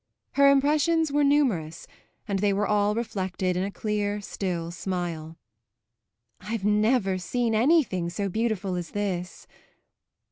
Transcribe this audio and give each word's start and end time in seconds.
Her 0.31 0.49
impressions 0.49 1.11
were 1.11 1.23
numerous, 1.23 1.85
and 2.27 2.39
they 2.39 2.53
were 2.53 2.65
all 2.65 2.95
reflected 2.95 3.55
in 3.55 3.61
a 3.63 3.69
clear, 3.69 4.19
still 4.19 4.71
smile. 4.71 5.37
"I've 6.39 6.65
never 6.65 7.19
seen 7.19 7.53
anything 7.53 8.09
so 8.09 8.27
beautiful 8.27 8.73
as 8.73 8.89
this." 8.93 9.45